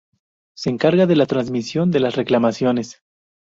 [0.57, 3.03] Se encarga de la tramitación de las reclamaciones.